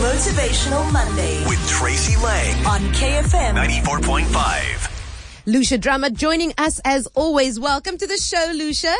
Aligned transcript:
Motivational 0.00 0.90
Monday 0.94 1.44
with 1.46 1.60
Tracy 1.68 2.16
Lang. 2.22 2.66
on 2.66 2.80
KFM. 2.94 3.54
94.5. 3.54 5.44
Lucia 5.44 5.76
Drummond 5.76 6.16
joining 6.16 6.54
us 6.56 6.80
as 6.86 7.06
always. 7.08 7.60
Welcome 7.60 7.98
to 7.98 8.06
the 8.06 8.16
show, 8.16 8.50
Lucia. 8.54 8.96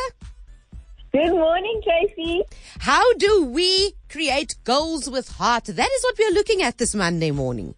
Good 1.11 1.31
morning, 1.31 1.81
Tracy. 1.83 2.43
How 2.81 3.13
do 3.13 3.45
we 3.45 3.93
create 4.09 4.53
goals 4.63 5.09
with 5.09 5.27
heart? 5.27 5.63
That 5.65 5.89
is 5.91 6.03
what 6.03 6.19
we 6.19 6.25
are 6.25 6.33
looking 6.33 6.61
at 6.61 6.77
this 6.77 6.93
Monday 6.93 7.31
morning. 7.31 7.73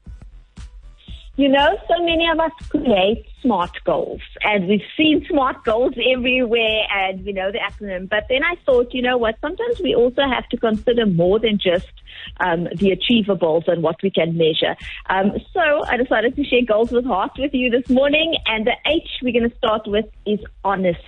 You 1.35 1.49
know, 1.49 1.79
so 1.87 2.03
many 2.03 2.29
of 2.29 2.39
us 2.39 2.51
create 2.69 3.25
SMART 3.41 3.83
goals, 3.85 4.21
and 4.41 4.67
we've 4.67 4.85
seen 4.95 5.25
SMART 5.29 5.63
goals 5.63 5.93
everywhere, 6.13 6.83
and 6.93 7.25
we 7.25 7.33
know 7.33 7.51
the 7.51 7.57
acronym. 7.57 8.07
But 8.07 8.25
then 8.29 8.43
I 8.43 8.53
thought, 8.67 8.93
you 8.93 9.01
know 9.01 9.17
what? 9.17 9.35
Sometimes 9.41 9.79
we 9.81 9.95
also 9.95 10.21
have 10.31 10.47
to 10.49 10.57
consider 10.57 11.07
more 11.07 11.39
than 11.39 11.57
just 11.57 11.91
um, 12.39 12.65
the 12.75 12.95
achievables 12.95 13.67
and 13.67 13.81
what 13.81 13.95
we 14.03 14.11
can 14.11 14.37
measure. 14.37 14.75
Um, 15.09 15.31
so 15.53 15.83
I 15.87 15.97
decided 15.97 16.35
to 16.35 16.43
share 16.43 16.65
goals 16.67 16.91
with 16.91 17.05
heart 17.05 17.31
with 17.39 17.55
you 17.55 17.71
this 17.71 17.89
morning, 17.89 18.35
and 18.45 18.67
the 18.67 18.75
H 18.85 19.09
we're 19.23 19.33
going 19.33 19.49
to 19.49 19.57
start 19.57 19.87
with 19.87 20.05
is 20.27 20.39
honest. 20.63 20.99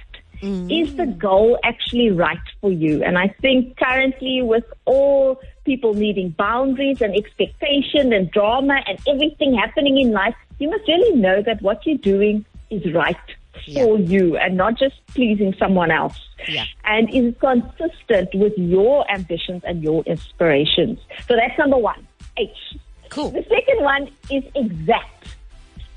Is 0.42 0.96
the 0.96 1.08
goal 1.08 1.58
actually 1.64 2.12
right 2.12 2.38
for 2.62 2.72
you? 2.72 3.04
And 3.04 3.18
I 3.18 3.30
think 3.42 3.78
currently 3.78 4.42
with 4.44 4.66
all 4.86 5.40
people 5.66 5.94
needing 5.94 6.30
boundaries 6.30 7.02
and 7.02 7.16
expectation 7.16 8.14
and 8.14 8.32
drama 8.32 8.82
and 8.88 9.00
everything 9.08 9.56
happening 9.56 10.00
in 10.00 10.12
life, 10.12 10.36
you 10.60 10.70
must 10.70 10.88
really 10.88 11.16
know 11.18 11.42
that 11.42 11.62
what 11.62 11.86
you're 11.86 11.98
doing 11.98 12.46
is 12.70 12.94
right 12.94 13.18
for 13.74 13.98
you 14.00 14.38
and 14.38 14.56
not 14.58 14.78
just 14.78 14.96
pleasing 15.08 15.54
someone 15.58 15.92
else. 15.92 16.20
Yeah. 16.48 16.66
And 16.84 17.14
is 17.14 17.34
consistent 17.40 18.30
with 18.36 18.54
your 18.58 19.10
ambitions 19.10 19.64
and 19.66 19.82
your 19.82 20.04
inspirations. 20.04 21.00
So 21.28 21.36
that's 21.36 21.58
number 21.58 21.78
one. 21.78 22.08
H. 22.38 22.50
Cool. 23.10 23.32
The 23.32 23.44
second 23.44 23.84
one 23.84 24.10
is 24.30 24.44
exact. 24.56 25.36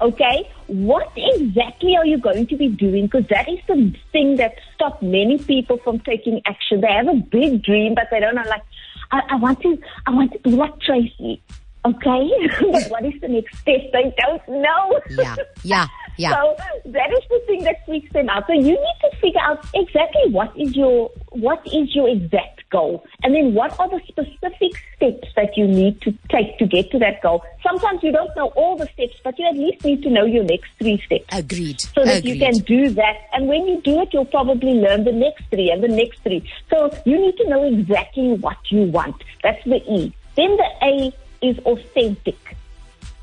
Okay, 0.00 0.48
what 0.69 1.10
exactly 1.16 1.97
are 1.97 2.06
you 2.06 2.19
going 2.19 2.47
to 2.47 2.56
be 2.56 2.69
doing? 2.69 3.06
Because 3.06 3.27
that 3.30 3.48
is 3.48 3.58
the 3.66 3.92
thing 4.12 4.36
that 4.36 4.55
stops 4.72 5.03
many 5.03 5.38
people 5.38 5.78
from 5.78 5.98
taking 5.98 6.41
action. 6.47 6.80
They 6.80 6.92
have 6.92 7.08
a 7.08 7.14
big 7.14 7.64
dream, 7.64 7.97
but 7.97 8.05
they 8.08 8.20
don't 8.20 8.36
know. 8.36 8.44
Like, 8.48 8.62
I, 9.10 9.20
I 9.30 9.36
want 9.36 9.60
to, 9.62 9.78
I 10.06 10.10
want 10.10 10.32
to 10.32 10.38
be 10.40 10.50
like 10.50 10.78
Tracy. 10.80 11.42
Okay, 11.84 12.30
but 12.60 12.82
what 12.90 13.04
is 13.04 13.14
the 13.20 13.28
next 13.28 13.56
step? 13.58 13.80
They 13.92 14.14
don't 14.18 14.48
know. 14.48 15.00
Yeah, 15.10 15.36
yeah, 15.62 15.86
yeah. 16.18 16.30
So 16.30 16.56
that 16.86 17.10
is 17.12 17.24
the 17.30 17.40
thing 17.46 17.64
that 17.64 17.84
freaks 17.86 18.12
them 18.12 18.28
out. 18.28 18.46
So 18.46 18.52
you 18.52 18.72
need 18.72 18.98
to 19.02 19.16
figure 19.20 19.40
out 19.40 19.64
exactly 19.74 20.30
what 20.30 20.52
is 20.58 20.76
your 20.76 21.10
what 21.30 21.64
is 21.66 21.94
your 21.94 22.08
exact 22.08 22.57
goal, 22.70 23.05
and 23.22 23.34
then 23.34 23.55
what 23.55 23.78
are 23.80 23.88
the 23.88 24.00
specific 24.08 24.72
steps 24.98 25.28
that 25.36 25.56
you 25.56 25.66
need 25.66 26.00
to 26.02 26.12
take 26.28 26.58
to 26.58 26.66
get 26.66 26.91
to 26.91 26.98
that 26.98 27.22
goal. 27.22 27.44
Sometimes 27.62 28.02
you 28.02 28.12
don't 28.12 28.34
know 28.36 28.48
all 28.56 28.77
the 28.77 28.88
steps, 28.94 29.14
but 29.22 29.38
you 29.38 29.47
at 29.47 29.56
least 29.56 29.84
need 29.84 30.02
to 30.02 30.10
know 30.10 30.25
your 30.25 30.44
next 30.44 30.70
three 30.78 31.00
steps 31.06 31.25
Agreed. 31.33 31.80
so 31.80 32.05
that 32.05 32.25
you 32.25 32.38
can 32.38 32.55
do 32.58 32.91
that. 32.91 33.16
And 33.33 33.48
when 33.48 33.66
you 33.66 33.80
do 33.83 34.00
it, 34.02 34.08
you'll 34.12 34.25
probably 34.25 34.75
learn 34.75 35.05
the 35.05 35.12
next 35.12 35.44
three 35.50 35.70
and 35.70 35.83
the 35.83 35.88
next 35.88 36.19
three. 36.22 36.48
So 36.70 36.91
you 37.05 37.19
need 37.19 37.36
to 37.36 37.48
know 37.48 37.64
exactly 37.64 38.34
what 38.34 38.58
you 38.70 38.82
want. 38.82 39.22
That's 39.42 39.62
the 39.64 39.80
E. 39.91 40.12
Then 40.36 40.56
the 40.56 40.70
A 40.82 41.12
is 41.42 41.58
authentic. 41.60 42.38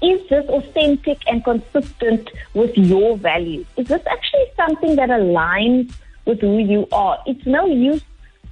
Is 0.02 0.28
this 0.30 0.48
authentic 0.50 1.20
and 1.28 1.44
consistent 1.44 2.30
with 2.54 2.78
your 2.78 3.18
values? 3.18 3.66
Is 3.78 3.88
this 3.88 4.02
actually 4.10 4.46
something 4.56 4.96
that 4.98 5.10
aligns 5.10 5.94
with 6.26 6.42
who 6.42 6.60
you 6.60 6.88
are? 6.92 7.18
It's 7.26 7.46
no 7.46 7.66
use 7.66 8.04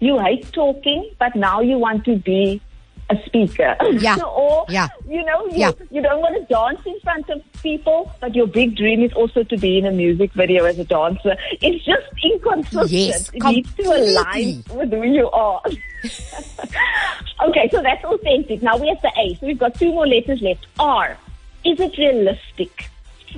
you 0.03 0.19
hate 0.19 0.51
talking, 0.51 1.01
but 1.19 1.35
now 1.35 1.61
you 1.61 1.77
want 1.77 2.03
to 2.05 2.15
be 2.17 2.61
a 3.09 3.17
speaker. 3.25 3.75
Yeah. 4.07 4.17
or, 4.43 4.65
Yeah. 4.69 4.87
you 5.07 5.23
know, 5.25 5.45
you, 5.47 5.57
Yeah. 5.63 5.71
you 5.91 6.01
don't 6.01 6.21
want 6.21 6.35
to 6.39 6.43
dance 6.53 6.79
in 6.85 6.99
front 7.01 7.29
of 7.29 7.41
people, 7.61 8.11
but 8.21 8.33
your 8.35 8.47
big 8.47 8.75
dream 8.75 9.03
is 9.03 9.13
also 9.13 9.43
to 9.43 9.57
be 9.57 9.77
in 9.77 9.85
a 9.85 9.91
music 9.91 10.31
video 10.33 10.65
as 10.65 10.79
a 10.79 10.85
dancer. 10.85 11.35
It's 11.61 11.83
just 11.85 12.07
inconsistent. 12.23 12.91
Yes, 12.91 13.29
it 13.33 13.43
needs 13.43 13.73
to 13.75 13.83
align 13.83 14.63
with 14.79 14.91
who 14.91 15.03
you 15.03 15.29
are. 15.31 15.61
okay, 17.47 17.69
so 17.71 17.81
that's 17.81 18.03
authentic. 18.05 18.61
Now 18.61 18.77
we 18.77 18.87
have 18.89 19.01
the 19.01 19.11
A. 19.17 19.35
So 19.39 19.47
we've 19.47 19.59
got 19.59 19.75
two 19.75 19.91
more 19.91 20.07
letters 20.07 20.41
left. 20.41 20.65
R. 20.79 21.17
Is 21.65 21.79
it 21.79 21.97
realistic? 21.97 22.89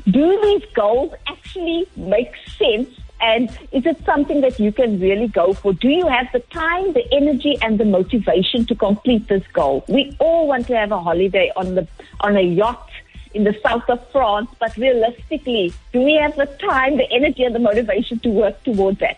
Do 0.10 0.42
these 0.44 0.64
goals 0.74 1.14
actually 1.28 1.88
make 1.96 2.32
sense? 2.58 2.90
And 3.26 3.50
is 3.72 3.86
it 3.88 3.98
something 4.06 4.42
that 4.42 4.60
you 4.60 4.72
can 4.72 5.00
really 5.00 5.28
go 5.28 5.54
for? 5.54 5.74
Do 5.74 5.88
you 5.90 6.08
have 6.08 6.28
the 6.32 6.42
time, 6.52 6.94
the 6.94 7.06
energy, 7.12 7.58
and 7.60 7.80
the 7.80 7.86
motivation 7.86 8.68
to 8.68 8.76
complete 8.76 9.28
this 9.28 9.42
goal? 9.52 9.84
We 9.88 10.16
all 10.20 10.48
want 10.48 10.68
to 10.68 10.78
have 10.78 10.92
a 10.92 11.00
holiday 11.00 11.52
on 11.56 11.74
the 11.74 11.88
on 12.20 12.38
a 12.38 12.42
yacht 12.42 12.88
in 13.34 13.44
the 13.44 13.56
south 13.66 13.90
of 13.90 14.00
France, 14.12 14.50
but 14.60 14.78
realistically, 14.78 15.74
do 15.92 16.04
we 16.04 16.14
have 16.22 16.36
the 16.36 16.46
time, 16.68 16.98
the 16.98 17.12
energy, 17.12 17.44
and 17.44 17.56
the 17.56 17.60
motivation 17.60 18.20
to 18.20 18.30
work 18.30 18.64
towards 18.64 19.00
that? 19.00 19.18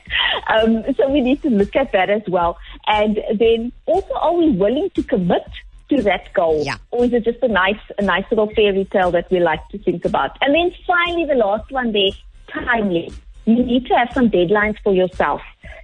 Um, 0.55 0.85
so 0.95 1.09
we 1.09 1.19
need 1.19 1.41
to 1.41 1.49
look 1.49 1.75
at 1.75 1.91
that 1.91 2.09
as 2.09 2.23
well. 2.27 2.57
And 2.87 3.19
then 3.35 3.73
also, 3.85 4.13
are 4.13 4.33
we 4.33 4.51
willing 4.51 4.89
to 4.91 5.03
commit 5.03 5.47
to 5.89 6.01
that 6.03 6.33
goal? 6.33 6.63
Yeah. 6.63 6.77
Or 6.91 7.05
is 7.05 7.13
it 7.13 7.25
just 7.25 7.43
a 7.43 7.49
nice, 7.49 7.83
a 7.99 8.01
nice 8.01 8.25
little 8.31 8.49
fairy 8.55 8.85
tale 8.85 9.11
that 9.11 9.29
we 9.29 9.41
like 9.41 9.67
to 9.69 9.77
think 9.77 10.05
about? 10.05 10.37
And 10.41 10.55
then 10.55 10.73
finally, 10.87 11.25
the 11.25 11.35
last 11.35 11.71
one 11.71 11.91
there, 11.91 12.09
timely. 12.49 13.11
You 13.47 13.63
need 13.63 13.85
to 13.85 13.93
have 13.95 14.09
some 14.13 14.29
deadlines 14.29 14.75
for 14.83 14.93
yourself. 14.93 15.41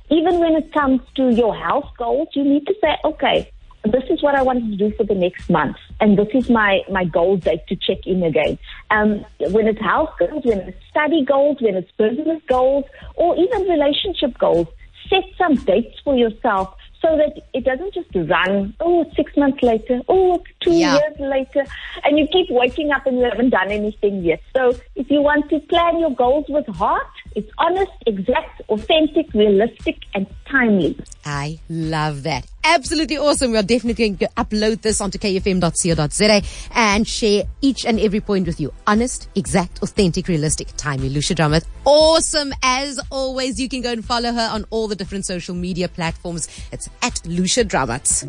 Even 0.09 0.39
when 0.39 0.53
it 0.55 0.73
comes 0.73 0.99
to 1.15 1.29
your 1.33 1.55
health 1.55 1.89
goals, 1.97 2.27
you 2.33 2.43
need 2.43 2.67
to 2.67 2.75
say, 2.81 2.97
okay, 3.05 3.49
this 3.85 4.03
is 4.09 4.21
what 4.21 4.35
I 4.35 4.41
want 4.41 4.69
to 4.69 4.75
do 4.75 4.93
for 4.97 5.05
the 5.05 5.15
next 5.15 5.49
month, 5.49 5.77
and 5.99 6.17
this 6.17 6.27
is 6.33 6.49
my 6.49 6.81
my 6.89 7.03
goal 7.05 7.35
date 7.37 7.65
to 7.67 7.75
check 7.75 8.05
in 8.05 8.21
again. 8.23 8.57
Um, 8.91 9.25
when 9.51 9.67
it's 9.67 9.81
health 9.81 10.11
goals, 10.19 10.43
when 10.45 10.59
it's 10.59 10.77
study 10.89 11.23
goals, 11.25 11.57
when 11.61 11.75
it's 11.75 11.91
business 11.97 12.41
goals, 12.47 12.85
or 13.15 13.35
even 13.37 13.61
relationship 13.63 14.37
goals, 14.37 14.67
set 15.09 15.23
some 15.37 15.55
dates 15.55 15.99
for 16.03 16.15
yourself 16.15 16.75
so 17.01 17.17
that 17.17 17.33
it 17.53 17.65
doesn't 17.65 17.93
just 17.93 18.07
run. 18.15 18.73
Oh, 18.79 19.01
it's 19.01 19.15
six 19.17 19.35
months 19.35 19.61
later. 19.61 20.01
Oh, 20.07 20.35
it's 20.35 20.45
two 20.61 20.71
Yeah. 20.71 20.93
years 20.95 21.19
later, 21.19 21.65
and 22.05 22.17
you 22.17 22.25
keep 22.27 22.49
waking 22.49 22.91
up 22.91 23.05
and 23.05 23.17
you 23.19 23.25
haven't 23.25 23.49
done 23.49 23.69
anything 23.69 24.23
yet. 24.23 24.41
So 24.55 24.73
if 24.95 25.11
you 25.11 25.21
want 25.21 25.49
to 25.49 25.59
plan 25.59 25.99
your 25.99 26.11
goals 26.11 26.45
with 26.47 26.67
heart, 26.67 27.07
it's 27.35 27.51
honest, 27.57 27.91
exact, 28.05 28.61
authentic, 28.69 29.33
realistic, 29.33 29.97
and 30.13 30.27
timely. 30.49 30.97
I 31.25 31.59
love 31.69 32.23
that. 32.23 32.45
Absolutely 32.63 33.17
awesome. 33.17 33.51
We 33.51 33.57
are 33.57 33.63
definitely 33.63 34.09
going 34.09 34.17
to 34.17 34.29
upload 34.37 34.81
this 34.81 35.01
onto 35.01 35.17
kfm.co.za 35.17 36.41
and 36.73 37.07
share 37.07 37.43
each 37.61 37.85
and 37.85 37.99
every 37.99 38.21
point 38.21 38.47
with 38.47 38.59
you. 38.59 38.73
Honest, 38.87 39.27
exact, 39.35 39.81
authentic, 39.81 40.27
realistic, 40.27 40.69
timely. 40.77 41.09
Lucia 41.09 41.35
Drummond. 41.35 41.65
Awesome 41.85 42.53
as 42.63 42.99
always. 43.11 43.59
You 43.59 43.67
can 43.67 43.81
go 43.81 43.91
and 43.91 44.03
follow 44.05 44.31
her 44.31 44.49
on 44.51 44.65
all 44.69 44.87
the 44.87 44.95
different 44.95 45.25
social 45.25 45.55
media 45.55 45.87
platforms. 45.87 46.47
It's 46.71 46.89
at 47.01 47.25
Lucia 47.25 47.63
Drummond. 47.63 48.23